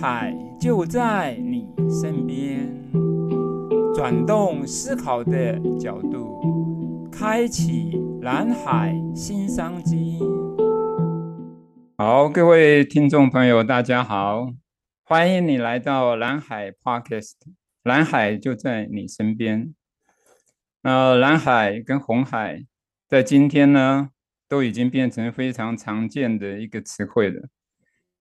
[0.00, 2.68] 海就在你身边，
[3.94, 10.18] 转动思考的角度，开启蓝海新商机。
[11.96, 14.48] 好，各位听众朋友，大家好，
[15.04, 17.34] 欢迎你来到蓝海 Podcast，
[17.84, 19.74] 蓝海就在你身边。
[20.82, 22.64] 那蓝海跟红海，
[23.08, 24.10] 在今天呢，
[24.48, 27.48] 都已经变成非常常见的一个词汇了。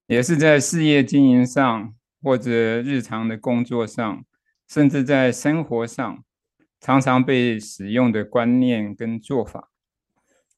[0.07, 4.25] 也是在事业经营上，或者日常的工作上，
[4.67, 6.23] 甚至在生活上，
[6.79, 9.69] 常常被使用的观念跟做法。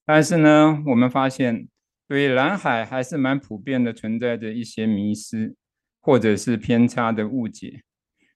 [0.05, 1.67] 但是呢，我们发现，
[2.07, 5.55] 对于蓝海还是蛮普遍的存在着一些迷失，
[6.01, 7.81] 或者是偏差的误解。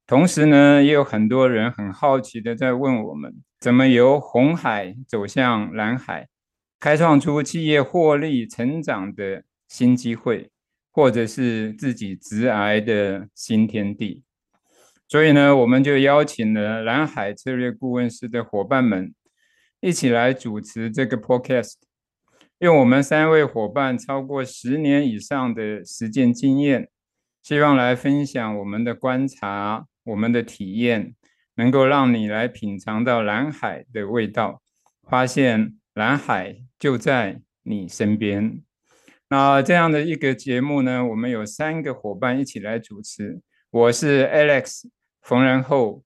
[0.08, 6.28] 同时呢，也有很多人很好奇的在问我们，怎么由红海走向蓝海，
[6.80, 10.50] 开创出企业获利成长的新机会。
[10.92, 14.24] 或者是自己直癌的新天地，
[15.08, 19.14] 所以呢，我们就邀请了蓝海策略顾问师的伙伴们
[19.80, 21.76] 一起来主持这个 podcast，
[22.58, 26.90] 用我们三位伙伴超过十年以上的实践经验，
[27.42, 31.16] 希望来分享我们的观察、我们的体验，
[31.56, 34.62] 能够让你来品尝到蓝海的味道，
[35.08, 38.62] 发现蓝海就在你身边。
[39.32, 43.40] 那这样的一个节目呢，我们有三个伙伴一起来主持。
[43.70, 44.90] 我是 Alex
[45.22, 46.04] 冯仁厚，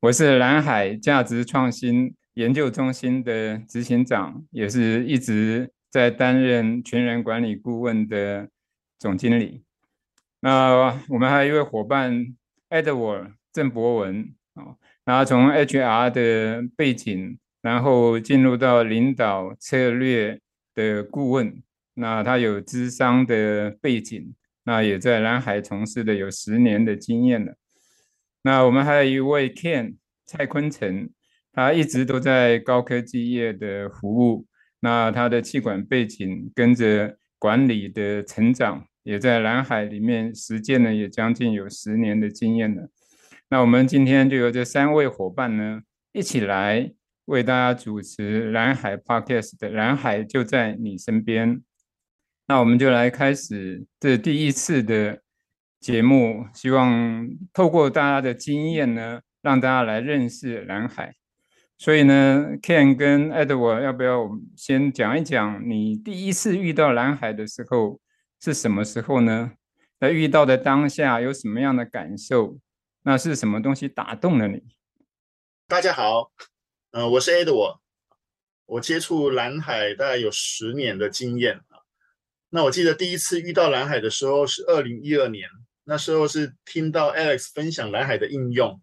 [0.00, 8.50] 我是蓝海价值创新研究中心的执行长，也是一直在担任全人管理顾问的
[8.98, 9.64] 总经理。
[10.40, 12.36] 那我们还有一位伙伴
[12.68, 20.38] Edward 郑博文啊，然后从 HR 的背景，然后进入到领导策略
[20.74, 21.62] 的顾问。
[22.00, 24.32] 那他有资商的背景，
[24.64, 27.54] 那也在蓝海从事的有十年的经验了。
[28.42, 31.10] 那我们还有一位 Ken 蔡坤成，
[31.52, 34.46] 他一直都在高科技业的服务。
[34.80, 42.88] 那他的气管背景跟着管理的成长，也在蓝海里面实践了也将近有十年的经验了。
[43.50, 45.80] 那我们今天就由这三位伙伴呢，
[46.12, 46.92] 一起来
[47.24, 51.60] 为大家主持蓝海 Podcast 的蓝海就在你身边。
[52.50, 55.20] 那我们就来开始这第一次的
[55.80, 61.14] 节目，希望透过大家的经验呢，让大家来认识蓝海。
[61.76, 68.00] 所以呢，Ken 跟 Edward，要不要先讲一讲你第一次遇到蓝海的时候
[68.40, 69.52] 是什么时候呢？
[70.00, 72.58] 在遇到的当下有什么样的感受？
[73.02, 74.62] 那是什么东西打动了你？
[75.66, 76.32] 大家好，
[76.92, 77.80] 呃，我是 Edward，
[78.64, 81.60] 我接触蓝海大概有十年的经验。
[82.50, 85.46] 那我记得第一次遇到蓝海的时候是二零一二年，
[85.84, 88.80] 那时候是听到 Alex 分享蓝海的应用。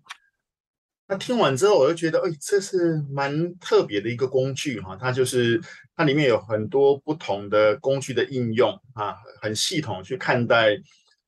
[1.07, 5.59] 那听完之后，我就觉得，哎，这是蛮特别的一个工具哈，它就是
[5.95, 10.77] 它里面有很多不同的工具的应用啊，很系统去看待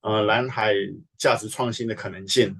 [0.01, 0.75] 呃蓝海
[1.17, 2.55] 价值创新的可能性。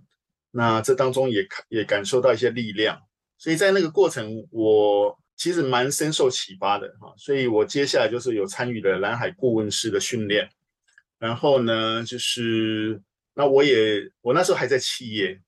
[0.49, 2.99] 那这当中也也感受到一些力量，
[3.37, 5.19] 所以在那个过程我。
[5.37, 10.49] 其实蛮深受启发的哈，所以我接下来就是有参与了蓝海顾问师的训练，
[11.19, 12.99] 然后呢，就是
[13.35, 15.39] 那我也我那时候还在企业，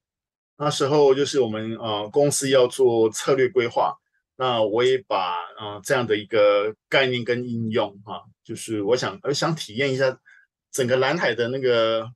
[0.60, 3.98] 那时候就是我们呃公司要做策略规划，
[4.38, 10.16] 那我也把呃这样的一个概念跟应用哈，就是我想我想体验一下
[10.72, 12.08] 整个蓝海的那个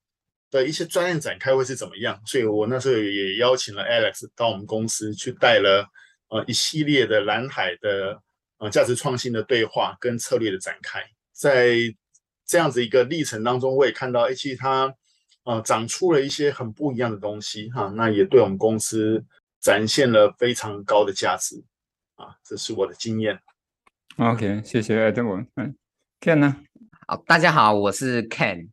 [0.51, 5.87] 的一些专业展开会是怎么样，所以我那时候也邀请了 Alex 到我们公司去带了。
[6.33, 8.19] 呃，一系列的蓝海的
[8.57, 10.99] 呃价值创新的对话跟策略的展开，
[11.31, 11.75] 在
[12.43, 14.91] 这样子一个历程当中，我也看到，其实它
[15.43, 19.23] 呃长出了一些很不一样的东西哈，那也对我们公司
[19.61, 21.63] 展现了非常高的价值
[22.15, 23.39] 啊，这是我的经验。
[24.17, 25.45] OK，谢谢 Edward。
[25.57, 25.75] 嗯
[26.19, 26.63] ，Ken 呢？
[27.07, 28.69] 好，大家好，我是 Ken。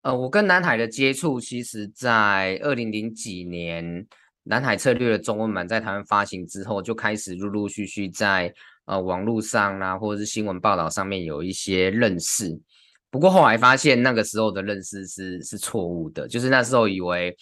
[0.00, 4.06] 呃，我跟南海的接触，其实在二零零几年。
[4.44, 8.52] 南海策略的中文版在台湾发行之后，就开始陆陆续续在
[8.86, 12.60] 呃网络上啦、或者是新闻报道上面有一些认识。
[13.08, 17.36] 不过后来发现那个时候的认识是是错误的，就是那时候以为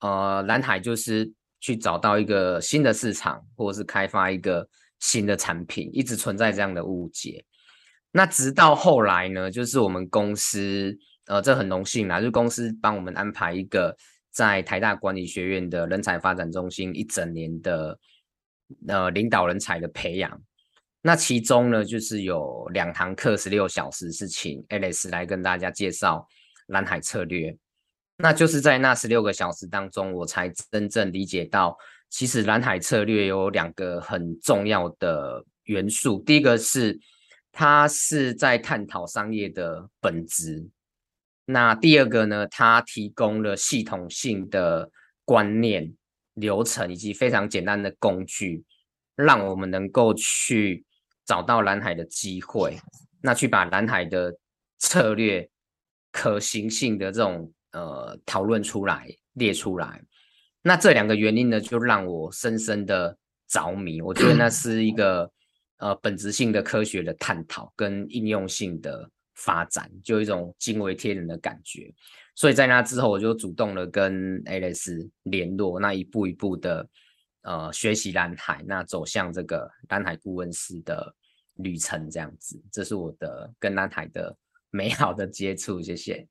[0.00, 1.28] 呃蓝海就是
[1.58, 4.68] 去找到一个新的市场，或者是开发一个
[5.00, 7.44] 新的产品，一直存在这样的误解。
[8.12, 10.96] 那直到后来呢，就是我们公司
[11.26, 13.96] 呃这很荣幸啦，就公司帮我们安排一个。
[14.34, 17.96] 在台大管理学院的人才发展中心一整年的
[18.88, 20.42] 呃领导人才的培养，
[21.00, 26.26] 那其中呢就是有两堂课十六小时是请 Alice 来跟大家介绍
[26.66, 27.56] 蓝海策略。
[28.16, 31.76] 那就是在那十六个小时当中，我才真正理解到，
[32.10, 36.20] 其实蓝海策略有两个很重要的元素。
[36.22, 36.98] 第一个是
[37.52, 40.64] 它是在探讨商业的本质，
[41.46, 44.90] 那第二个呢，它提供了系统性的
[45.24, 45.94] 观念、
[46.34, 48.64] 流程以及非常简单的工具，
[49.16, 50.84] 让我们能够去
[51.24, 52.78] 找到蓝海的机会，
[53.20, 54.36] 那去把蓝海的
[54.78, 55.48] 策略
[56.12, 57.52] 可行性的这种。
[57.74, 60.00] 呃，讨论出来，列出来，
[60.62, 63.18] 那这两个原因呢，就让我深深的
[63.48, 64.00] 着迷。
[64.00, 65.28] 我觉得那是一个
[65.78, 71.92] 呃本质性的科学的探讨跟应用性的发展，就有一种惊为天人的感觉。
[72.34, 76.88] 所以在那之后，我就主动的跟 Alex 联络，那一步一步的
[77.42, 81.14] 呃学习蓝海，那走向这个蓝海顾问师的
[81.56, 84.36] 旅程，这样子，这是我的跟蓝海的
[84.70, 85.80] 美好的接触。
[85.80, 86.26] 谢谢。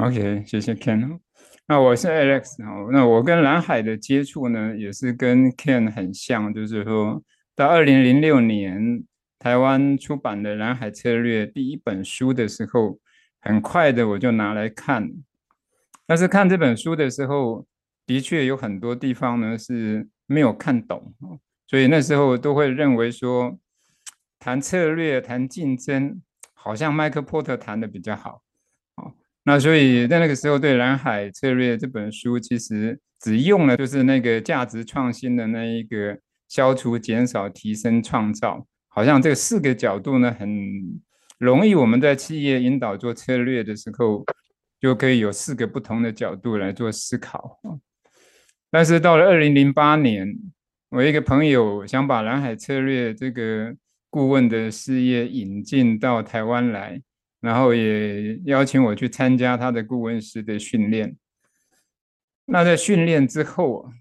[0.00, 1.20] OK，谢谢 Ken。
[1.68, 2.56] 那我是 Alex。
[2.90, 7.22] 那我跟蓝海的接触呢，也是跟 Ken 很像，就是说
[7.54, 9.04] 到二零零六年
[9.38, 12.98] 台湾出版的《蓝海策略》第一本书的时候，
[13.40, 15.10] 很快的我就拿来看。
[16.06, 17.66] 但是看这本书的时候，
[18.06, 21.14] 的确有很多地方呢是没有看懂，
[21.66, 23.58] 所以那时候都会认为说，
[24.38, 26.20] 谈策略、谈竞争，
[26.52, 28.42] 好像麦克波特谈的比较好。
[29.46, 41.00] 那所以在那个时候，对《蓝海策略》这本书，其实只用了就是那个价值创新的那一个消除、减少、提升、创造，好像这四个角度呢，很
[41.38, 44.24] 容易我们在企业引导做策略的时候，
[44.80, 47.58] 就可以有四个不同的角度来做思考。
[48.70, 50.34] 但是到了二零零八年，
[50.90, 53.74] 我一个朋友想把《蓝海策略》这个
[54.08, 57.02] 顾问的事业引进到台湾来。
[57.40, 61.14] 然后也邀请我去参加他的顾问师的训练。
[62.46, 63.92] 那在训练之后，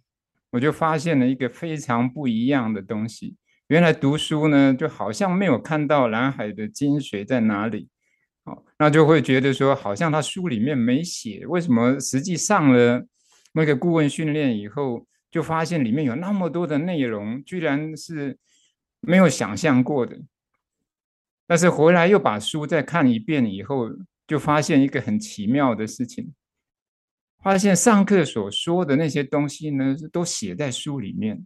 [0.51, 3.36] 我就发现了一个非常不一样的东西。
[3.74, 7.90] 原来读书呢，就好像没有看到蓝海的精髓在哪里。
[8.46, 11.44] 好，那就会觉得说，好像他书里面没写。
[11.48, 13.04] 为什么实际上了
[13.52, 18.38] 那个顾问训练以后，就发现里面有那么多的内容，居然是
[19.00, 20.19] 没有想象过的。
[21.48, 23.90] 但是回来又把书再看一遍以后，
[24.28, 26.31] 就发现一个很奇妙的事情，
[27.42, 31.44] 发现上课所说的那些东西呢，都写在书里面，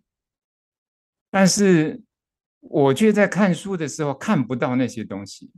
[1.32, 2.02] 但是
[2.70, 5.52] 我却在看书的时候看不到那些东西。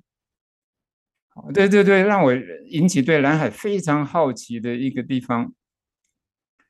[1.53, 2.33] 对对对，让我
[2.67, 5.53] 引起对蓝海非常好奇的一个地方。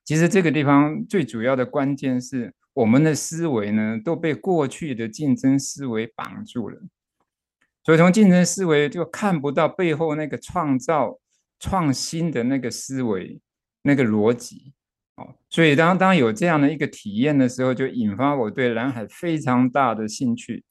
[0.04, 6.80] 其实这个地方最主要的关键是我们的思维呢，都被过去的竞争思维绑住了。
[7.84, 11.20] 所以从竞争思维就看不到背后那个创造
[11.60, 13.42] 创新的那个思维
[13.82, 14.74] 那个逻辑
[15.20, 20.64] 哦，所以当当有这样的一个体验的时候，就引发我对蓝海非常大的兴趣。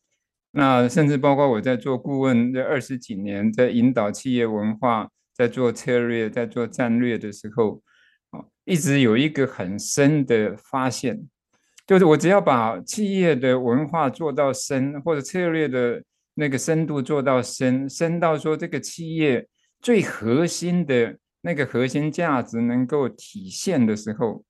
[0.53, 7.83] 那甚至包括我在做顾问这二十几年，在引导企业文化，在做策略，在做战略的时候，
[8.31, 11.29] 哦，一直有一个很深的发现，
[11.87, 16.03] 就是我只要把企业的文化做到深，或者策略的。
[16.41, 19.45] 那个深度做到深，深到说这个企业
[19.81, 24.45] 最核心的那个核心价值能够体现的时候，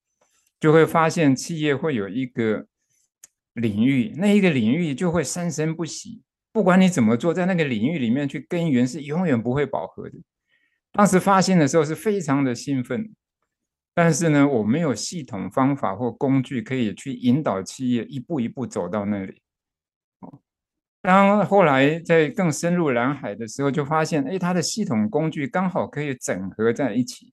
[0.59, 2.67] 就会发现企业会有一个
[3.55, 6.23] 领域，那一个领域就会生生不息。
[6.53, 10.19] 不管你怎么做，在那个领域里面去耕耘是永远不会饱和的。
[10.93, 13.15] 当时发现的时候是非常的兴奋，
[13.95, 19.43] 但是呢，我没有系统方法或工具可以去引导企业一步一步走到那里。
[21.09, 27.33] 当后来在更深入蓝海的时候，就发现，哎，它的系统工具刚好可以整合在一起。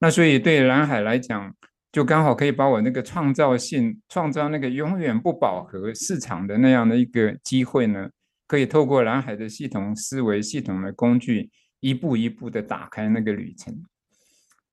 [0.00, 1.54] 那所以对蓝海来讲，
[1.92, 8.10] 就刚好可以把我那个创造性、创造那个永远不饱和市场的那样的一个机会呢，
[8.48, 11.48] 可以透过蓝海的系统思维、系统的工具，
[11.78, 13.72] 一步一步的打开那个旅程。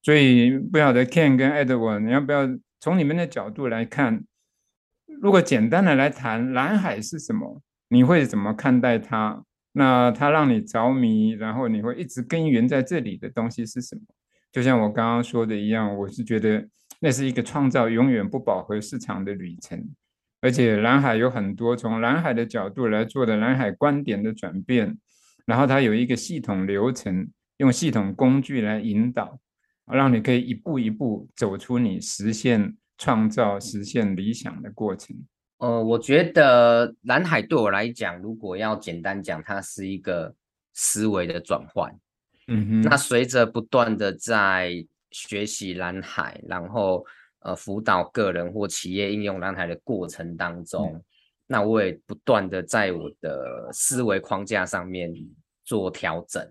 [0.01, 2.49] 所以不晓得 Ken 跟 Edward，你要不要
[2.79, 4.23] 从你们的角度来看？
[5.21, 7.61] 如果简单的来谈蓝海是什么？
[7.93, 9.45] 你会怎么看待它？
[9.73, 14.01] 那它让你着迷，然后你会一直根源在这里的东西是什么？
[14.51, 16.67] 就像我刚刚说的一样，我是觉得
[17.01, 19.79] 那是一个创造永远不饱和市场的旅程，
[20.41, 24.97] 而且蓝海有很多从蓝海的角度来做的蓝海观点的转变，
[25.45, 29.39] 然后它有一个系统流程，用系统工具来引导，
[29.85, 35.15] 让你可以一步一步走出你实现创造、实现理想的过程。
[35.63, 40.35] 呃，我觉得蓝海对我来讲，如果要简单讲，它是一个
[40.73, 41.89] 思维的转换。
[42.47, 47.05] 嗯哼，那随着不断的在学习蓝海，然后
[47.39, 51.03] 呃辅导个人或企业应用蓝海的过程当中，嗯、
[51.47, 55.13] 那我也不断的在我的思维框架上面
[55.63, 56.43] 做调整，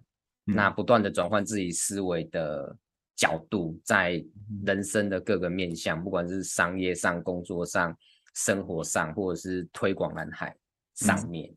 [0.47, 2.75] 嗯、那不断的转换自己思维的
[3.15, 4.25] 角度，在
[4.65, 7.95] 人生的各个面向，不管是商业上、工作上、
[8.35, 10.57] 生活上，或者是推广蓝海
[10.95, 11.51] 上面，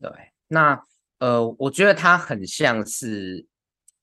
[0.00, 0.10] 嗯、对，
[0.48, 0.82] 那
[1.18, 3.46] 呃，我觉得它很像是。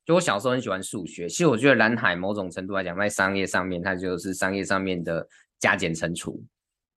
[0.06, 5.26] 就我小时候很喜欢数学，其实我觉得蓝海某种程度来讲，在商业上面，它就是商业上面的
[5.60, 6.44] 加减乘除。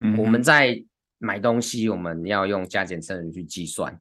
[0.01, 0.77] 嗯，我们在
[1.19, 3.97] 买东西，我们要用加减乘除去计算。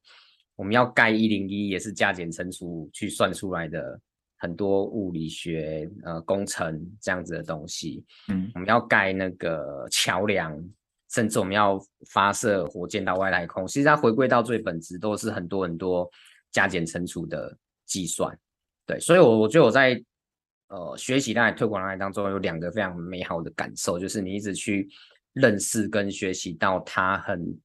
[0.56, 4.02] 我们要盖一零一，也是加减乘除去算出来的
[4.38, 8.04] 很多物理学、呃工程这样子的东西。
[8.30, 10.60] 嗯，我们要盖那个桥梁，
[11.16, 11.80] 甚至我们要
[12.12, 16.12] 发射火箭到外太空，其实它回归到最本质，都是很多很多
[16.52, 18.38] 加减乘除的计算。
[18.86, 20.04] 对，所以，我我觉得我在
[20.68, 24.90] 呃学习蓝海推广蓝海当中有两个非常美好的感受，就是你一直去
[25.32, 27.58] 认识跟学习到它很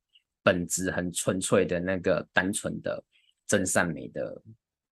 [0.44, 3.02] 本质、很纯粹的那个单纯的
[3.48, 4.40] 真善美的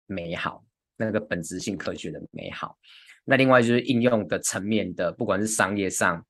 [0.07, 0.65] 美好，
[0.97, 2.77] 那个本质性科学的美好。
[3.25, 6.27] 那另外就是应用的层面的，不管是商业上，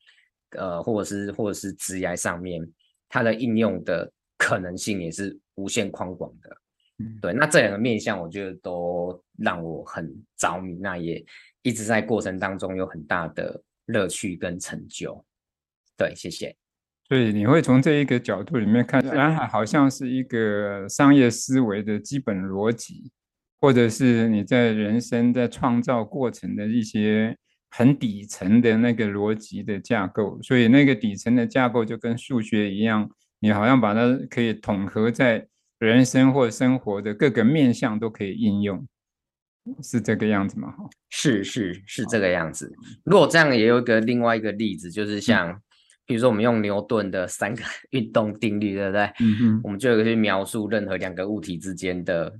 [0.56, 2.66] 呃，或者是或者是职业上面，
[3.08, 6.56] 它的应用的可能性也是无限宽广的。
[7.20, 11.24] 对，那这两个面向，我觉得都让我很着迷，那也
[11.62, 15.24] 一直在过程当中有很大的乐趣跟成就。
[15.96, 16.56] 对，谢谢。
[17.08, 23.10] 所以你会从这一个角度里面看，蓝海好像是一个商业思维的基本逻辑，
[23.60, 27.38] 或者是你在人生在创造过程的一些
[27.70, 30.40] 很底层的那个逻辑的架构。
[30.42, 33.10] 所以那个底层的架构就跟数学一样，
[33.40, 35.46] 你好像把它可以统合在。
[35.80, 38.84] 人生或生活的各个面向都可以应用，
[39.80, 40.75] 是这个样子吗？
[41.08, 42.75] 是是是这个样子。
[43.04, 45.56] 如果这样，也有一个另外一个例子，就是像，
[46.04, 49.04] 比如说我们用牛顿的三个 运动定律，对不对？
[49.20, 52.37] 嗯哼，我们就可以去描述任何两个物体之间的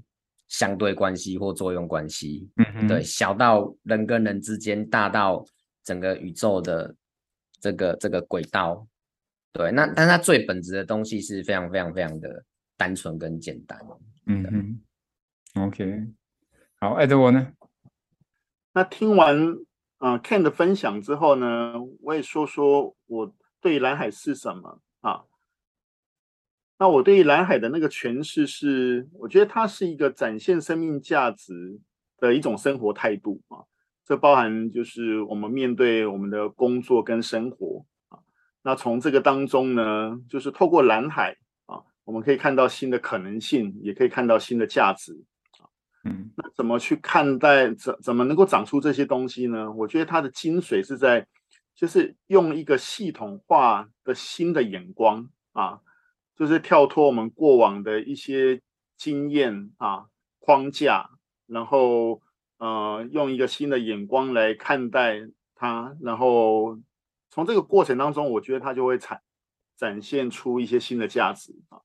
[0.49, 2.51] 相对关系或作用关系。
[2.57, 5.45] 嗯，对，小到人跟人之间，大到
[5.85, 6.95] 整个宇宙的
[7.61, 8.87] 这个这个轨道。
[9.53, 12.45] 对，那但它最本质的东西是非常非常非常的。
[12.81, 13.77] 单纯跟简单，
[14.27, 16.07] 嗯哼，OK，
[16.79, 17.53] 好，艾德我呢？
[18.73, 19.37] 那听完
[19.97, 24.79] 啊、呃、Ken 的分享之后呢，我也说说我对蓝海是什么啊？
[26.79, 31.81] 那我对蓝海的那个诠释是，我觉得它是一个展现生命价值
[32.19, 33.59] 的一种生活态度啊。
[34.05, 38.19] 这包含就是我们面对我们的工作跟生活啊。
[38.63, 41.83] 那从这个当中呢，就是透过蓝海啊。
[42.05, 45.13] 我们可以看到新的可能性，也可以看到新的价值
[45.59, 45.69] 啊。
[46.05, 47.75] 嗯，那怎么去看待？
[47.75, 49.71] 怎怎么能够长出这些东西呢？
[49.73, 51.27] 我觉得它的精髓是在，
[51.75, 55.81] 就是用一个系统化的新的眼光啊，
[56.39, 58.61] 就是跳脱我们过往的一些
[58.97, 60.07] 经验啊
[60.39, 61.11] 框架，
[61.47, 62.23] 然后
[62.59, 66.79] 呃用一个新的眼光来看待它，然后
[67.31, 69.21] 从这个过程当中，我觉得它就会产
[69.77, 71.81] 展现出一些新的价值啊。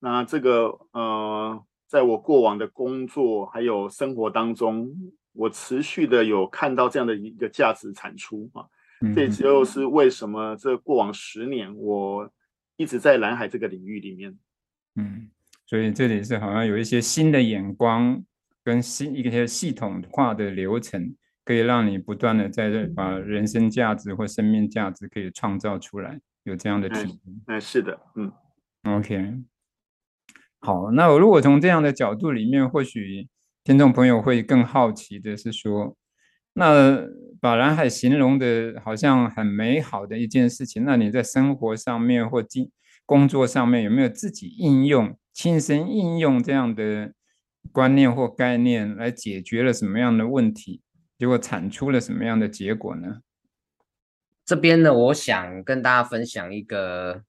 [0.00, 4.94] 那这个呃，在我过往的工作还有生活当中，
[5.32, 8.66] 我持续的有看到这样的一个价值产出啊，
[9.14, 12.30] 这就是为什么这过往十年我
[12.76, 14.38] 一直在蓝海这个领域里面。
[14.96, 15.28] 嗯，
[15.66, 18.24] 所以这里是好像有一些新的眼光
[18.62, 21.14] 跟新一些系统化的流程，
[21.44, 27.42] 可以让你不断的在这把人生价值或生命价值可以创造出来，有这样的体验。
[27.46, 28.32] 哎，是的，嗯
[28.84, 29.34] ，OK。
[30.60, 33.28] 好，那我如果从这样的角度里面，或许
[33.64, 35.96] 听众朋友会更好奇的是说，
[36.54, 37.06] 那
[37.40, 42.70] 把蓝海形容的好像很美好的一件事情，那你在生活上面或经
[43.04, 47.12] 工作上面有没有自己应用、亲身应用这样的
[47.70, 50.80] 观念或概念来解决了什么样的问题，
[51.18, 53.18] 结果产出了什么样的结果呢？
[54.46, 57.22] 这边呢，我想跟大家分享一个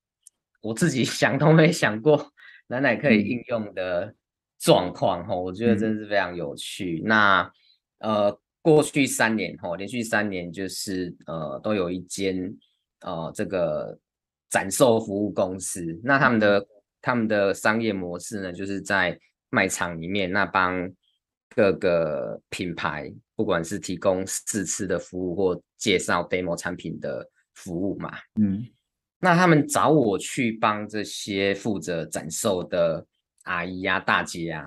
[0.62, 2.32] 我自己 想都没想过。
[2.68, 4.16] 蓝海可以应用的
[4.58, 7.02] 状况哈，我觉得真是非常有趣。
[7.04, 7.52] 嗯、那
[8.00, 12.52] 呃，过去三年哈，连续三年就是呃，都有一间
[13.02, 13.96] 呃这个
[14.50, 15.86] 展售服务公司。
[16.04, 16.68] 那他们的
[17.00, 19.16] 他们的商业模式呢，就是在
[19.52, 20.92] 卖场里面，那帮
[21.56, 28.66] 各个品牌，不管是提供试吃的服务或介绍 demo 产品的服务嘛，嗯。
[29.20, 33.06] 那他们找我去帮这些负责展售的
[33.44, 34.66] 阿姨呀、大姐啊，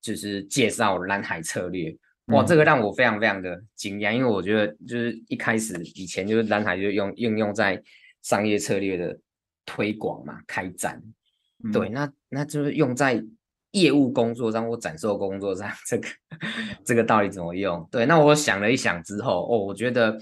[0.00, 1.94] 就是介绍蓝海策略，
[2.30, 7.82] 哇，这个让我非常非常的惊讶，因为我觉得就是一开始以前就是蓝海就用应用在
[8.22, 9.18] 商业策略的
[9.64, 11.02] 推广嘛，开展，
[11.64, 13.22] 嗯、对，那那就是用在
[13.72, 16.08] 业务工作上或展售工作上，这个
[16.84, 17.86] 这个到底怎么用？
[17.90, 20.18] 对，那我想了一想之后，哦，我觉得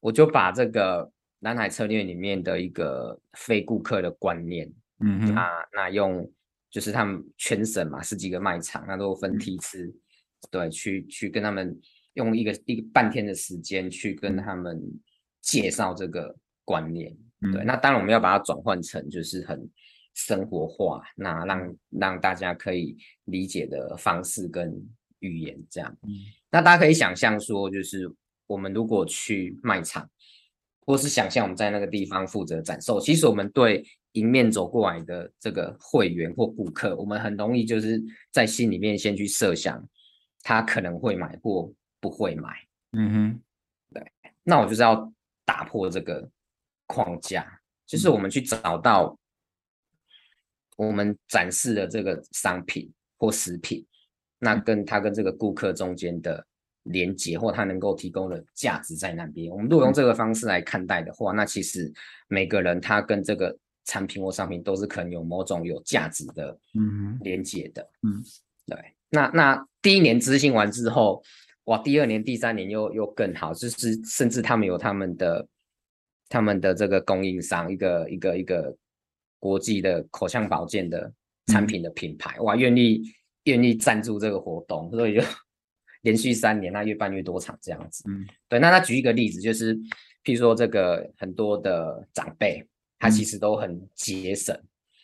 [0.00, 6.30] 我就把这个蓝海策略里面的一个非顾客的观念，嗯啊，那那用
[6.70, 9.84] 就是他们全省嘛，十几个卖场，那都分梯次。
[9.84, 9.94] 嗯
[10.50, 11.78] 对，去去跟他们
[12.14, 14.80] 用一个一个半天的时间去跟他们
[15.40, 16.34] 介绍这个
[16.64, 17.14] 观念。
[17.52, 19.68] 对，嗯、那当然我们要把它转换成就是很
[20.14, 24.72] 生活化，那让让大家可以理解的方式跟
[25.18, 25.96] 语言这样。
[26.02, 26.10] 嗯、
[26.50, 28.10] 那大家可以想象说，就是
[28.46, 30.08] 我们如果去卖场，
[30.86, 39.84] 或是想象我们在那个地方负责展售，其实我们对迎面走过来的这个会员或顾客，我们很容易就是在心里面先去设想。
[40.44, 42.50] 他可能会买或不会买，
[42.92, 43.40] 嗯哼，
[43.94, 45.10] 对，那我就是要
[45.44, 46.28] 打破这个
[46.86, 49.18] 框架，就是我们去找到
[50.76, 53.84] 我们展示的这个商品或食品，
[54.38, 56.46] 那跟他跟这个顾客中间的
[56.82, 59.50] 连接或他能够提供的价值在那边。
[59.50, 61.90] 我们如果用这个方式来看待的话，那其实
[62.28, 68.22] 每个人他跟这个产品或商品都是可能有某种有价值的，嗯，连接的，嗯，
[68.66, 68.93] 对。
[69.14, 71.22] 那那第一年执行完之后，
[71.64, 75.46] 哇，第二年、第三年又又更好，就是甚至他们有他们的
[76.28, 78.76] 他们的这个供应商，一个一个一个
[79.38, 81.10] 国际的口腔保健的
[81.46, 83.02] 产品的品牌，嗯、哇，愿意
[83.44, 85.22] 愿意赞助这个活动，所以就
[86.02, 88.04] 连续三年，那越办越多场这样子。
[88.08, 88.58] 嗯，对。
[88.58, 89.74] 那他举一个例子，就是
[90.24, 92.62] 譬如说这个很多的长辈，
[92.98, 94.54] 他其实都很节省，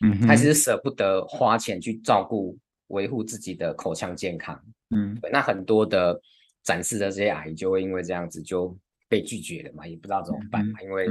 [0.01, 2.57] 嗯，他其实舍不得花钱去照顾。
[2.91, 4.57] 维护自己的口腔健康，
[4.91, 6.19] 嗯，那很多的
[6.63, 8.77] 展示的这些阿姨就会因为这样子就
[9.09, 11.07] 被拒绝了嘛，也不知道怎么办嘛，嗯、因为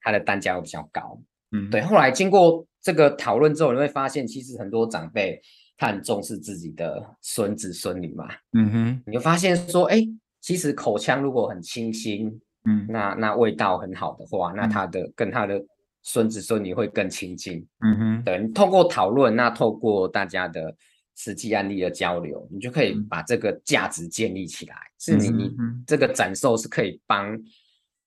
[0.00, 1.18] 它的单价又比较高，
[1.52, 1.80] 嗯，对。
[1.80, 5.40] 后来经过这个讨论之后，你会发现其实很多长辈
[5.76, 10.02] 他很重视自己的孙子孙女嘛，嗯哼，你就发现说，哎，
[10.40, 12.28] 其实口腔如果很清新，
[12.64, 15.62] 嗯，那那味道很好的话，那他的、嗯、跟他的
[16.02, 18.38] 孙子孙女会更亲近，嗯哼，对。
[18.40, 20.74] 你透过讨论，那透过大家的。
[21.20, 24.76] 实际案例的交流，你就可以把这个价值建立起来。
[24.76, 27.36] 嗯、是你你这个展售是可以帮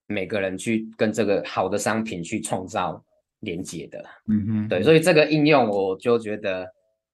[0.07, 3.03] 每个人去跟这个好的商品去创造
[3.41, 4.01] 连接的。
[4.27, 6.65] 嗯哼，对，所以这个应用我就觉得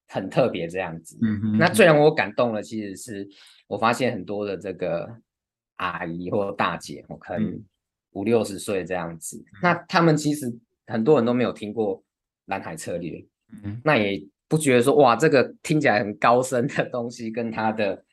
[0.08, 1.18] 很特别这样子。
[1.24, 3.28] 嗯哼，那最让我感动的，其实是
[3.66, 5.10] 我发现很多的这个
[5.78, 7.60] 阿姨或大姐，我可能
[8.12, 10.56] 五六十岁这样子，嗯、那他们其实
[10.86, 12.04] 很多人都没有听过
[12.46, 13.26] 蓝海策略。
[13.64, 14.24] 嗯，那也。
[14.48, 18.04] 不觉得说哇，这个听起来很高深的东西，跟他的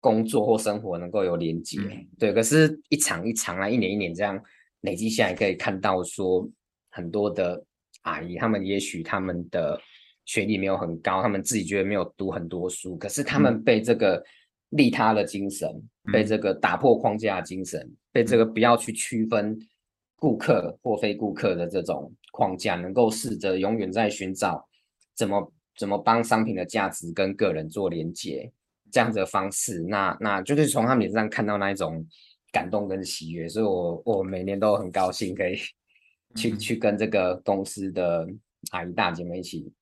[0.00, 2.32] 工作或生活能够有连接，嗯、对。
[2.32, 4.38] 可是，一场一场啊，一年一年这样
[4.82, 6.46] 累积下来，可以看到说，
[6.90, 7.64] 很多的
[8.02, 9.80] 阿姨，他们也许他们的
[10.26, 14.22] 学历没有很高，他们自己觉得没有读很多书，可是他们被这个
[14.70, 15.70] 利他的精神，
[16.04, 19.58] 嗯、被这个打破框架的精神，嗯、被这个不要去区分
[20.16, 24.62] 顾客或非顾客的这种框架，能够试着永远在寻找。
[25.14, 28.50] 怎么怎么帮商品的价值跟个人做连接，
[28.90, 32.06] 这样子的方式，那那就是从他们脸上看到那一种
[32.52, 35.56] 感动跟喜悦，所以我我每年都很高兴可以
[36.34, 38.26] 去、嗯、去跟这个公司的
[38.70, 39.72] 阿姨大姐们一起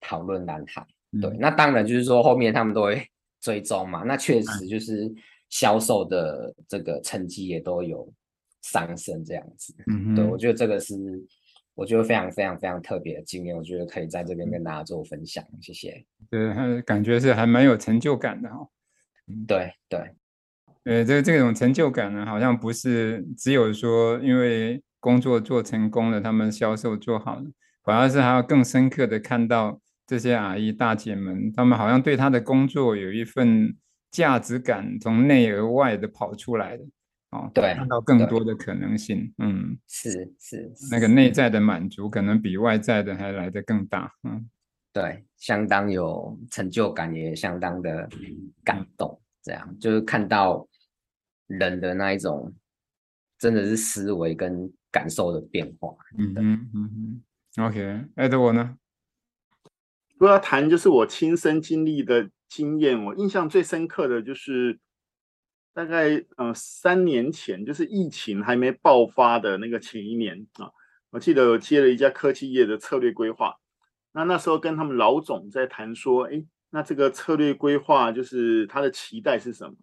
[0.00, 0.86] 讨论蓝海。
[1.12, 3.06] 嗯、对，那当然就是说后面他们都会
[3.40, 5.12] 追踪嘛，那确实就是
[5.50, 8.10] 销售的这个成绩也都有
[8.62, 9.74] 上升这样子。
[9.86, 10.94] 嗯，对，我觉得这个是。
[11.74, 16.04] 我觉得非常非常非常特别的经验，我觉得可以在这边跟大家做分享，谢谢。
[16.30, 18.68] 对，感觉是还蛮有成就感的哈。
[19.46, 20.00] 对对，
[20.84, 27.44] 呃，这这种成就感呢，好像不是只有说因为工作做成功了，他们销售做好了，
[27.84, 33.74] 反而是还要更深刻的看到这些阿姨大姐们，他们好像对他的工作有一份
[34.10, 36.84] 价值感，从内而外的跑出来的。
[37.32, 44.50] 哦，对，看到更多的可能性，嗯，是是，那个内在的满足可能比外在的还来得更大，嗯，
[44.92, 48.06] 对，相当有成就感，也相当的
[48.62, 50.68] 感动，这样就是看到
[51.46, 52.54] 人的那一种
[53.38, 57.22] 真的是思维跟感受的变化，嗯嗯嗯
[57.66, 58.76] ，OK，艾德我呢？
[60.18, 64.78] 如果要谈就是我亲身经历的经验，我印象最深刻的就是。
[65.74, 70.70] 大概呃三年前，就是疫情还没爆发的那个前一年啊，
[71.10, 73.56] 我记得我接了一家科技业的策略规划。
[74.12, 79.74] 那那时候跟他们老总在谈说，哎，那这个策略规划就是他的期待是什么？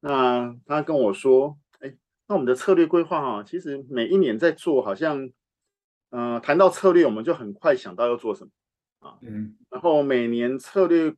[0.00, 1.94] 那他跟我说，哎，
[2.28, 5.24] 那我们的策略规划啊，其实每一年在做，好像，
[6.10, 8.50] 嗯、呃，谈到策略，我们就很快想到要做什么
[9.08, 11.14] 啊，嗯，然后每年策略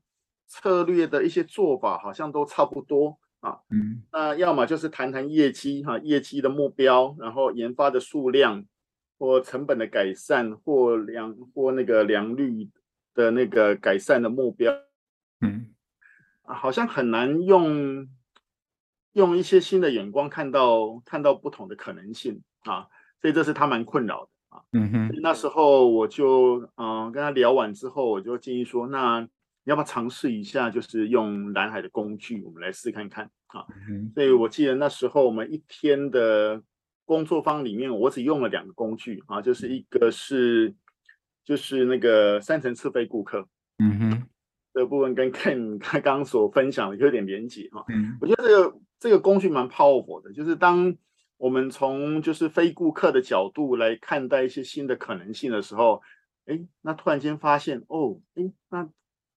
[0.46, 8.64] 策略的一些做法好像都差不多啊，嗯，那要么就是谈谈业绩哈、啊，业绩的目标，然后研发的数量，
[9.18, 12.68] 或成本的改善，或良或那个良率
[13.14, 14.72] 的那个改善的目标，
[15.40, 15.74] 嗯，
[16.42, 18.08] 啊，好像很难用。
[19.16, 22.86] 用一些新的眼光看到看到不同的可能性啊，
[23.22, 24.62] 所以这是他蛮困扰的啊。
[24.72, 29.26] 嗯哼，那时候我就嗯、呃、跟他聊完之后，我就建议说，那
[29.66, 33.66] 你要不要尝试一下，就是用蓝海的工具，我们来试看看啊。
[34.14, 36.62] 所以我记得那时候我们一天的
[37.04, 40.72] 工作坊里面，我只用了两个工具啊，就是一个是
[41.44, 43.46] 就是那个三层次非顾客。
[43.78, 44.26] 嗯哼。
[44.72, 50.94] 这个部分跟 Ken 刚刚所分享的有点连结哈，嗯，我觉得这个这个工具蛮 powerful 的，就是当
[51.38, 56.02] 我们从就是非顾客的角度来看待一些新的可能性的时候，
[56.44, 58.86] 哎，那突然间发现哦，哎，那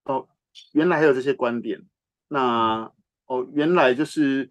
[0.09, 0.27] 哦，
[0.73, 1.81] 原来还有这些观点，
[2.27, 2.91] 那
[3.27, 4.49] 哦，原来就是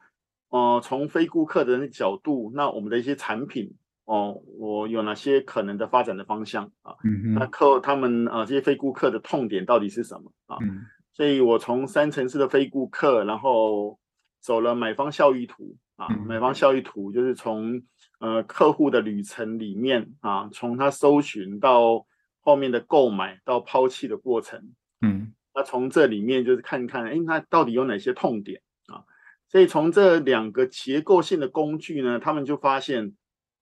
[0.50, 3.76] 呃，从非顾客的那角度，那我们的一些产品。
[4.04, 6.96] 哦，我有哪些可能的发展的方向啊？
[7.04, 10.56] 嗯哼，那客他们啊，这些非顾客的痛点到底是什么啊？
[10.62, 10.80] 嗯，
[11.12, 13.98] 所以我从三层次的非顾客，然后
[14.40, 17.82] 走了买方效益图啊，嗯、买方效益图就是从
[18.18, 22.06] 呃客户的旅程里面啊，从他搜寻到
[22.40, 29.02] 后面的购买到抛弃的过程，嗯，那从这里面就是看看，哎，那到底有哪些痛点啊？
[29.48, 33.14] 所以从这两个结构性的工具呢，他们就发现。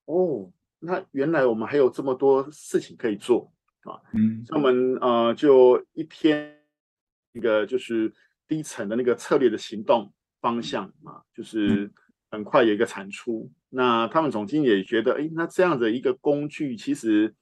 [0.08, 3.98] 哦，那原来我们还有这么多事情可以做啊！
[4.14, 6.62] 嗯，那我们呃就一天
[7.32, 8.14] 一个就是
[8.46, 11.90] 低层的那个策略的行动方向啊，就是
[12.30, 13.50] 很快有一个产出。
[13.68, 17.34] 那他们总经理也觉得，哎，那这样的一个工具，其实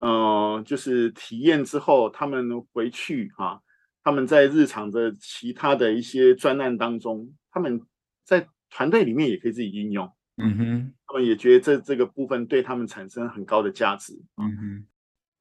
[0.00, 3.60] 呃就是体验之后，他们回去啊，
[4.02, 7.80] 他们在日常的其他的一些专案当中，他们
[8.24, 10.10] 在团队里面也可以自己应用。
[10.36, 14.14] 嗯哼，他们也觉得这这个部分对他们产生很高的价值。
[14.36, 14.86] 嗯哼，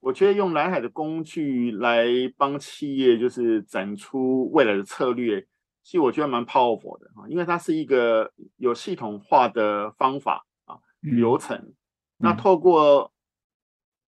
[0.01, 5.39] 我觉得用蓝海的工具来帮企业就是展出未来的策略，
[5.83, 11.73] 其实我觉得蛮 powerful 的啊，因为它是一个有系统化的方法啊流程。
[12.17, 13.13] 那透过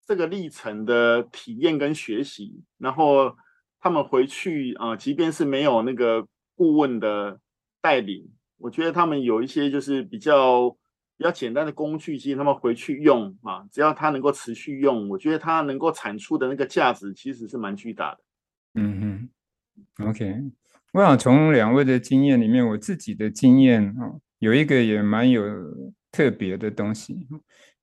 [0.05, 3.35] 这个历程的体验跟学习，然后
[3.79, 7.39] 他们回去啊，即便是没有那个顾问的
[7.81, 8.29] 带领。
[8.57, 10.69] 我觉得他们有一些就是比较
[11.15, 18.19] 比较简单的工具，其实他们回去用啊，只要他能够持续用，我觉得他能够产出的那个价值其实是蛮巨大的。
[18.75, 19.29] 嗯
[19.97, 20.35] 哼，OK，
[20.93, 25.43] 我想从两位的经验里面，我自己的经验啊，有一个也蛮有
[26.11, 27.13] 特别的东西，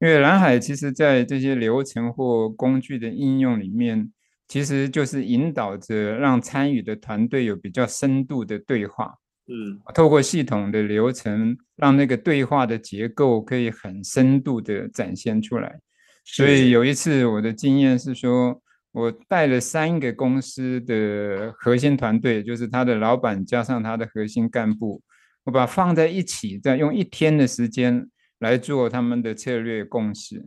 [0.01, 4.13] 因为蓝海其实在这些流程或工具的应用里面，
[4.47, 9.15] 其实就是引导着让参与的团队有比较深度的对话。
[9.47, 15.81] 嗯，透过系统的流程，让那个对话的结构可以很深度的展现出来。
[16.25, 18.59] 所以有一次我的经验是说，
[18.93, 25.03] 我带了三个公司的核心团队，就是他的老板加上他的核心干部，
[25.45, 30.47] 我把放在一起，再用一天的时间来做他们的策略共识。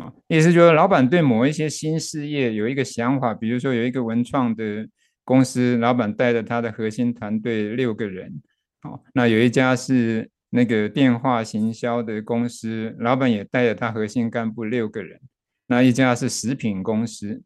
[0.00, 4.86] 啊，意思就是老板对某一些新事业有一个想法，比如说有一个文创的。
[5.28, 8.40] 公司老板带着他的核心团队六个人，
[8.80, 15.20] 好，那有一家是那个电话行销的公司，老板也带着他核心干部六个人，
[15.66, 17.42] 那一家是食品公司，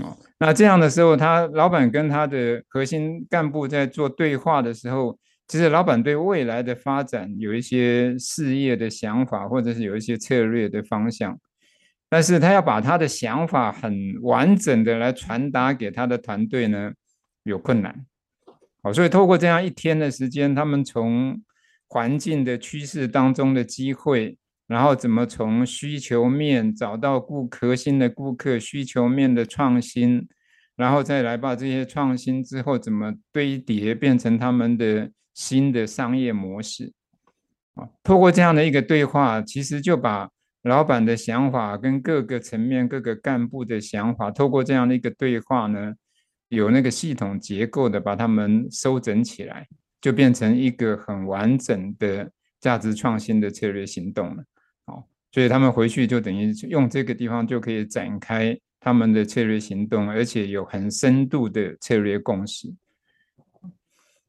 [0.00, 11.38] 哦，那这样的时候，他老板跟他的核心干部在做对话的时候，其实老板对未来的发展有一些事业的想法，或者是有一些策略的方向，
[12.12, 16.92] 但是他要把他的想法很完整的来传达给他的团队呢，
[17.44, 18.04] 有困难，
[18.82, 21.40] 好，所以透过这样一天的时间，他们从
[21.88, 30.28] 环境的趋势当中的机会，然后怎么从需求面找到顾核心的顾客需求面的创新，
[30.76, 36.92] 然后再来把这些创新之后怎么堆叠变成他们的新的商业模式，
[37.72, 40.28] 啊，透过这样的一个对话，其实就把
[40.62, 45.94] 老板的想法跟各个层面各个干部的想法，透过这样的一个对话呢。
[46.48, 49.66] 有那个系统结构的，把他们收整起来，
[50.02, 54.44] 就变成一个很完整的价值创新的策略行动了。
[54.84, 62.68] 好，所以他们回去就等于用这个地方就可以展开他们的策略行动，而且有很深度的策略共识。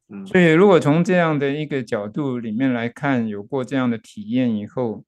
[0.07, 5.03] 嗯，所以如果从这样的一个角度里面来看，有过这样的体验以后，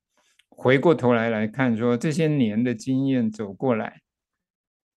[0.55, 4.01] 回过头来来看，说这些年的经验走过来，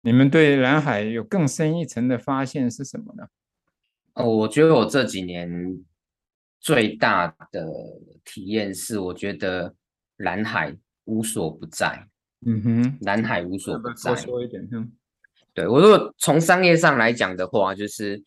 [0.02, 3.26] 你们对蓝海有更深一层的发现是什么呢？
[4.14, 5.48] 哦，我觉得我这几年
[6.60, 7.66] 最大的
[8.24, 9.74] 体验是，我觉得
[10.16, 12.06] 蓝海无所不在。
[12.46, 14.12] 嗯哼，蓝海无所不在。
[14.12, 14.92] 多说一点，嗯，
[15.52, 18.22] 对，我如果从商业上来讲的话，就是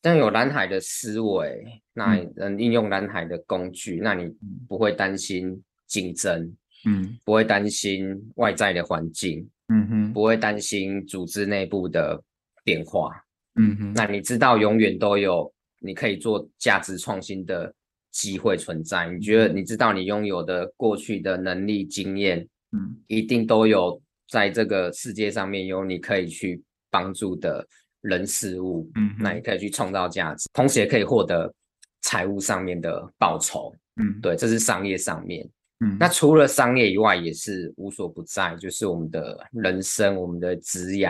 [0.00, 4.32] 但有蓝海的思维，那能应用蓝海的工具，嗯、那你
[4.68, 5.62] 不会担心
[5.94, 6.52] 竞争，
[6.86, 8.04] 嗯，不会担心
[8.34, 12.20] 外在的环境，嗯哼，不会担心组织内部的
[12.64, 13.10] 变化，
[13.54, 17.72] 嗯哼，那你知道永远都有你可以做价值创新的
[18.10, 19.08] 机会存在。
[19.08, 22.44] 你觉得你知道你拥有的过去的能力经验。
[22.76, 27.64] 嗯，一定都有在这个世界上面有你可以去帮助的
[28.00, 31.54] 人事物，嗯，那你可以去创造价值，同时也可以获得
[32.02, 35.48] 财务上面的报酬，嗯，对，这是商业上面，
[35.84, 41.08] 嗯，那除了商业以外，也是无所不在，就是我们的人生、我们的职业、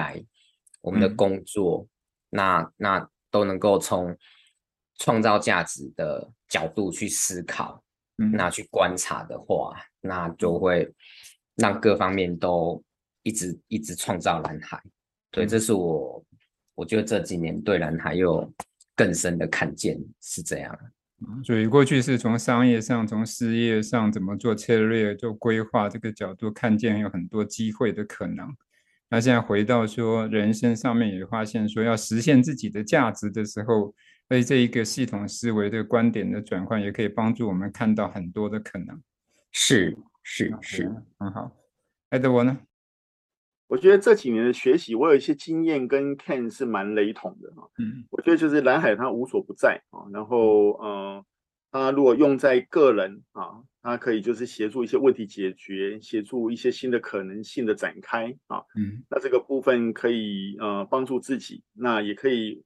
[0.81, 1.89] 我们的工作，嗯、
[2.31, 4.17] 那那都能够从
[4.99, 7.83] 创造价值的角度去思考，
[8.19, 10.93] 嗯，那去观察的话，那就会。
[11.57, 12.83] 让各方面都
[13.23, 14.83] 一直一直创造蓝海，
[15.31, 16.27] 对，这是我
[16.75, 18.53] 我觉得这几年对蓝海有
[18.97, 20.77] 更深的看见，是这样。
[21.45, 28.47] 所以过去是从商业上、从事业上怎么做策略、做规划这个角度看见有很多机会的可能。
[29.09, 33.95] 那现在回到说人生上面，也发现说要实现自己的价值的时候，
[34.29, 39.01] 所以这一个系统思维的观点的转换，也可以帮助我们看到很多的可能。
[39.53, 39.97] 是。
[40.27, 41.55] 是是，很好。
[42.09, 42.59] 爱德华呢？
[43.67, 47.67] 我觉得这几年的学习，我有一些经验跟 Ken 是蛮雷同的啊。
[47.79, 50.05] 嗯，我觉得就是蓝海它无所不在啊。
[50.13, 51.25] 然后，呃，
[51.71, 58.63] 它如果用在个人啊，它可以就是协助一些问题解决，协助一些新的可能性的展开啊。
[58.77, 62.63] 嗯，那这个部分可以呃帮助自己，那也可以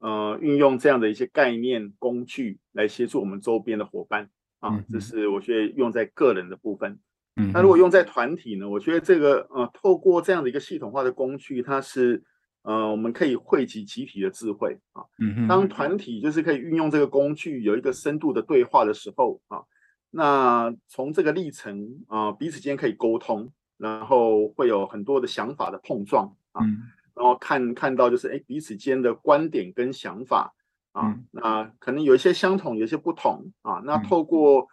[0.00, 4.28] 呃运用这样的一些概念工具来协助我们周边的伙伴。
[4.60, 6.98] 啊，这是我觉得用在个人的部分。
[7.36, 8.68] 嗯，那如果用在团体呢？
[8.68, 12.22] 我觉得这个呃，透过这样的一个系统化的工具，它是
[12.62, 15.04] 呃，我们可以汇集集体的智慧啊。
[15.18, 19.62] 嗯，当团体就是可以运用这个工具，有一个深度的对话的时候啊，
[20.10, 26.64] 那从这个历程啊，彼此间可以沟通，然后会有很多的想法的碰撞啊，
[27.14, 30.52] 然后看看到就是哎，彼此间的观点跟想法。
[30.92, 33.82] 啊，那可能有一些相同，有一些不同啊。
[33.84, 34.66] 那透过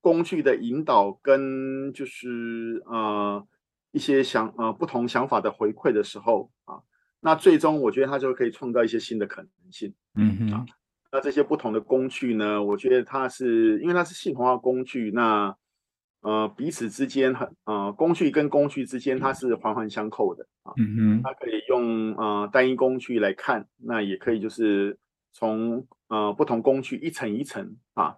[0.00, 3.46] 工具的引导跟就是呃
[3.92, 6.80] 一些想呃不同想法的回馈的时候啊，
[7.20, 9.94] 那最终我觉得它就可以创造一些新的可能性。
[10.14, 10.66] 嗯嗯啊，
[11.12, 15.54] 那这些不同的工具呢，我觉得它是因为它是系统化工具，那
[16.22, 20.72] 呃彼此之间很呃工具跟工具之间它是环环相扣的啊。
[20.76, 24.98] 嗯嗯，它可以用呃单一工具来看，那也可以就是。
[25.32, 28.16] 从呃不同工具一层一层啊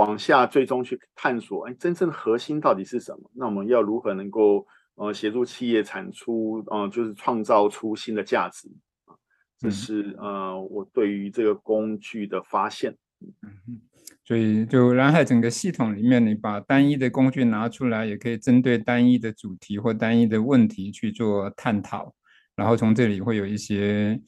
[0.00, 3.30] 往下，最终去探索，哎，真正的核心到底是什么？
[3.34, 8.68] 那我们要如何能够呃协助企业产出，呃就是创造出新的价值
[9.04, 9.12] 啊？
[9.58, 12.96] 这是呃我对于这个工具的发现。
[13.20, 13.80] 嗯，
[14.24, 22.14] 所以就蓝海整个系统里面，你把单一的工具拿出来，也可以针对单一的主题或单一的问题去做探讨，
[22.56, 24.20] 然后从这里会有一些。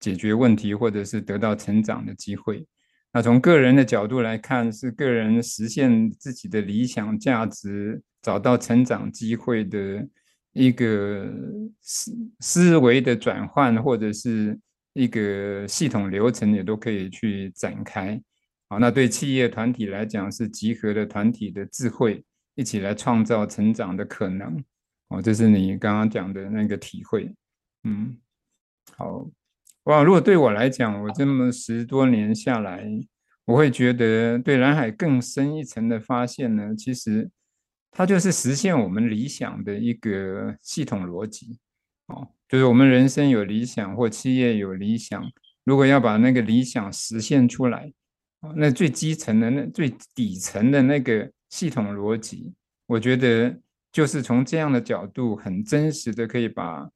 [0.00, 2.66] 解决问题，或者是得到成长的机会。
[3.12, 10.08] 那从个人的角度来看，是个人实现自己的理想价值、找到成长机会的
[10.52, 11.28] 一个
[11.80, 14.56] 思思维的转换，或者是
[14.92, 18.20] 一个系统流程，也都可以去展开。
[18.68, 24.62] 好，那对企业团体来讲，是集合了团体的智慧，一起来创造成长的可能。
[25.08, 27.34] 哦，这是你刚刚讲的那个体会。
[27.82, 28.16] 嗯，
[28.96, 29.28] 好。
[29.84, 32.86] 哇，如果对我来讲，我这么十多年下来，
[33.46, 37.30] 我会觉得对蓝海更深一层的发现呢，其实
[37.90, 41.58] 它就是实现我们理想的一个系统逻辑。
[42.08, 45.24] 哦，就是我们人生有理想或企业有理想，
[45.64, 47.90] 如果要把那个理想实现出来，
[48.54, 52.52] 那最基层的、那最底层的那个系统逻辑，
[52.86, 53.58] 我觉得
[53.90, 56.86] 就是从这样的角度，很真实的可以把。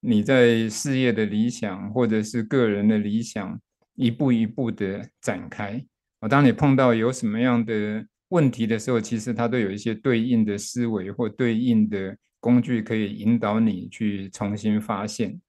[0.00, 3.60] 你在事业的理想，或者是个人的理想，
[3.94, 5.84] 一步一步的展开。
[6.20, 15.40] 哦，当你碰到有什么样的问题的时候，其实它都有一些对应的思维或对应的工具，可以引导你去重新发现，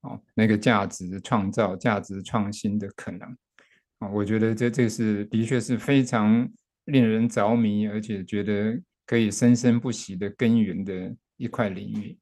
[0.00, 3.36] 哦，那个价值创造、价值创新的可能。
[3.98, 6.48] 啊，我觉得这这是的确是非常
[6.86, 12.16] 令人着迷，而且觉得可以生生不息的根源的一块领域。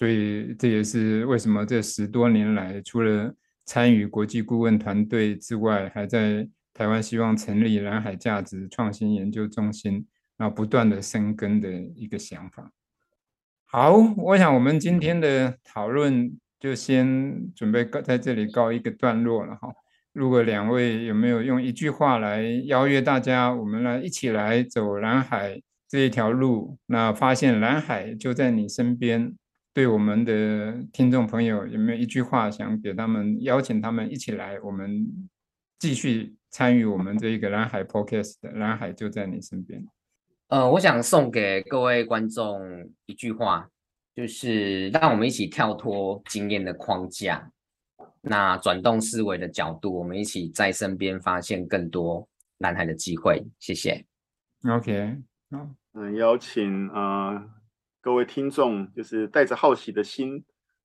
[0.00, 3.30] 所以这也是为什么这十多年来，除了
[3.66, 10.06] 参与国际顾问团队之外，还在台湾希望成立蓝海价值创新研究中心，
[10.38, 12.72] 然后不断的生根的一个想法。
[13.66, 19.68] 好，我想我们今天的讨论就先准备告在这里告一个段落了哈。
[20.14, 29.34] 如果两位有没有用一句话来邀约大家，我们来一起来走蓝海这一条路，那发现蓝海就在你身边。
[29.80, 35.06] 对我们的听众朋友，有没有一句话想给他们，邀请他们一起来，我们
[35.78, 39.82] 继续参与我们这一个蓝海 Podcast，蓝海就在你身边。
[40.48, 42.60] 呃，我想送给各位观众
[43.06, 43.70] 一句话，
[44.14, 47.50] 就是让我们一起跳脱经验的框架，
[48.20, 53.42] 那转动思维的角度，我们一起在身边发现更多蓝海的机会。
[53.58, 54.04] 谢谢。
[54.68, 55.16] OK，
[55.50, 57.30] 好，嗯，邀请啊。
[57.32, 57.59] 呃
[58.02, 60.42] 各位听众，就是带着好奇的心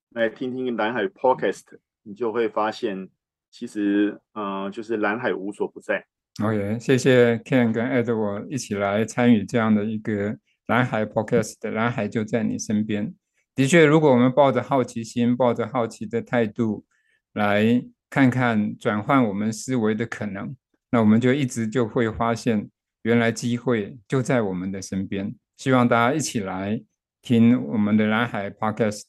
[0.10, 1.64] 来听听蓝海 Podcast，
[2.04, 3.08] 你就会发现，
[3.50, 6.06] 其实，嗯、呃，就是蓝海无所不在。
[6.44, 13.16] OK，谢谢 Ken 跟 Edward 一起来参与这样的一个蓝海 Podcast，蓝海就在你身边。
[13.56, 16.84] 的确，如果我们抱着好奇心，抱着好奇的态度，
[17.32, 20.54] 来看看转换我们思维的可能，
[20.92, 22.70] 那我们就一直就会发现，
[23.04, 25.34] 原来机会就在我们的身边。
[25.56, 26.84] 希望大家一起来。
[27.26, 29.02] 听我们的蓝海 Podcast，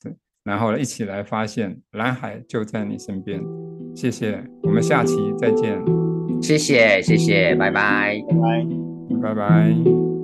[0.42, 3.38] 然后一起来发现蓝海就在你身边。
[3.94, 5.78] 谢谢，我们下期再见。
[6.40, 10.15] 谢谢，谢谢，拜拜，拜拜，拜拜。